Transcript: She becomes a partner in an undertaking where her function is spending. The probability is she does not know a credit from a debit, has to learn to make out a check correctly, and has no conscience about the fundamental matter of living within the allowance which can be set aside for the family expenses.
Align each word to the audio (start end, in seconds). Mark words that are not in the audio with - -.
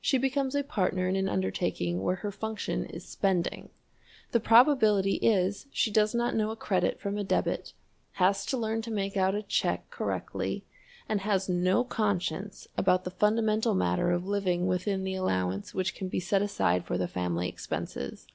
She 0.00 0.16
becomes 0.16 0.54
a 0.54 0.64
partner 0.64 1.08
in 1.08 1.14
an 1.14 1.28
undertaking 1.28 2.00
where 2.02 2.16
her 2.24 2.30
function 2.32 2.86
is 2.86 3.04
spending. 3.04 3.68
The 4.32 4.40
probability 4.40 5.16
is 5.16 5.66
she 5.70 5.90
does 5.90 6.14
not 6.14 6.34
know 6.34 6.50
a 6.50 6.56
credit 6.56 6.98
from 6.98 7.18
a 7.18 7.22
debit, 7.22 7.74
has 8.12 8.46
to 8.46 8.56
learn 8.56 8.80
to 8.80 8.90
make 8.90 9.14
out 9.14 9.34
a 9.34 9.42
check 9.42 9.90
correctly, 9.90 10.64
and 11.06 11.20
has 11.20 11.50
no 11.50 11.84
conscience 11.84 12.66
about 12.78 13.04
the 13.04 13.10
fundamental 13.10 13.74
matter 13.74 14.10
of 14.10 14.24
living 14.26 14.66
within 14.66 15.04
the 15.04 15.16
allowance 15.16 15.74
which 15.74 15.94
can 15.94 16.08
be 16.08 16.18
set 16.18 16.40
aside 16.40 16.86
for 16.86 16.96
the 16.96 17.06
family 17.06 17.46
expenses. 17.46 18.26